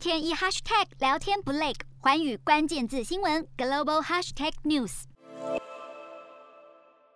[0.00, 5.02] 天一 hashtag 聊天不累，寰宇关键字新闻 global hashtag news。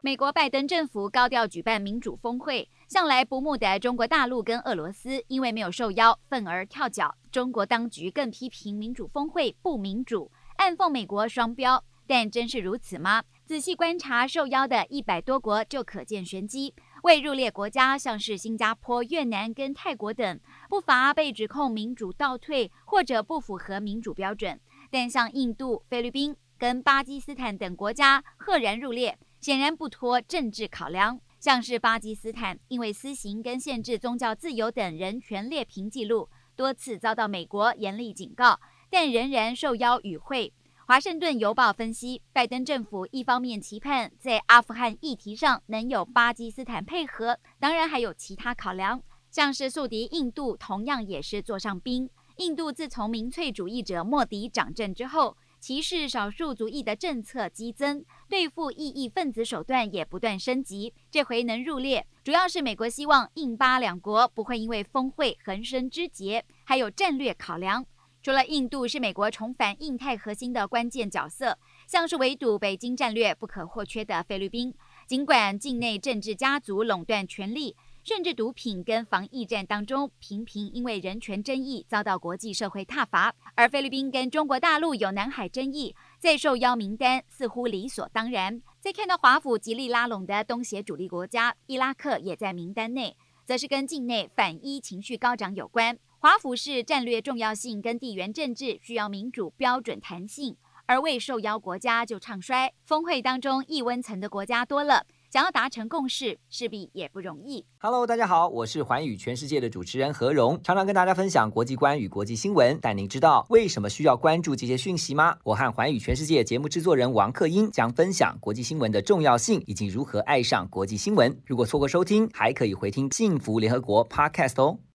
[0.00, 7.14] 美国拜登政府高调举办民主峰会，向来不睦的中国大陆跟俄罗斯因为没有受邀，愤而跳脚。
[7.30, 11.84] 中国当局更批评民主峰会不民主，暗讽美国双标。
[12.04, 13.22] 但真是如此吗？
[13.46, 16.74] 仔细观察受邀的一百多国，就可见玄机。
[17.02, 24.60] 未入列国家，像是新加坡、越南跟泰国等，不乏被指控民主倒退或者不符合民主标准。
[24.88, 31.18] 但像印度、菲律宾跟巴基斯坦等国家赫然入列，显然不脱政治考量。
[31.40, 40.52] 像是巴基斯坦，因为私刑跟限制宗教自由等人权劣评记录，多次遭到美国严厉警告，但仍然受邀与会。
[40.92, 52.10] 华盛顿邮报分析，拜登政府一方面期盼在阿富汗议题上能有巴基斯坦配合，当然还有其他考量，像是宿敌印度同样也是座上宾。
[52.36, 60.92] 印度自从民粹主义者莫迪掌政之后，歧视少数族裔的政策激增，对付异议分子手段也不断升级。
[61.10, 67.86] 这回能入列，主要是美国希望印巴两国不会因为峰会横生枝节，还有战略考量。
[68.22, 74.72] 除了印度是美国重返印太核心的关键角色，像是围堵北京战略不可或缺的菲律宾，
[75.08, 88.62] 尽管境内政治家族垄断权力，甚至毒品跟防疫战当中频频因为人权争议遭到国际社会挞伐，而菲律宾跟中国大陆有南海争议，在受邀名单似乎理所当然。
[88.78, 95.98] 在看到华府极力拉拢的东协主力国家伊拉克也在名单内，则是跟境内反伊情绪高涨有关。
[96.22, 100.56] 华府是战略重要性跟地缘政治需要民主标准弹性，
[100.86, 102.72] 而未受邀国家就唱衰。
[102.84, 107.66] 峰会当中异温层的国家多了，想要达成共识势必也不容易。
[107.78, 112.78] Hello，大家好，我是寰宇全世界的主持人何荣，常常跟大家分享国际观与国际新闻。
[112.80, 115.36] 但您知道为什么需要关注这些讯息吗？
[115.42, 121.36] 我和寰宇全世界节目制作人王克英将分享国际新闻的重要性以及如何爱上国际新闻。
[121.44, 124.78] 如果错过收听，还可以回听幸福联合国 Podcast 哦。